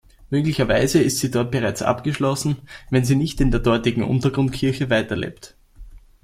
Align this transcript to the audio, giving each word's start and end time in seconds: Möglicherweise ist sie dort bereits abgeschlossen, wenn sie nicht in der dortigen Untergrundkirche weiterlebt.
Möglicherweise 0.31 0.99
ist 0.99 1.19
sie 1.19 1.29
dort 1.29 1.51
bereits 1.51 1.83
abgeschlossen, 1.83 2.55
wenn 2.89 3.05
sie 3.05 3.15
nicht 3.15 3.39
in 3.39 3.51
der 3.51 3.59
dortigen 3.59 4.03
Untergrundkirche 4.03 4.89
weiterlebt. 4.89 5.55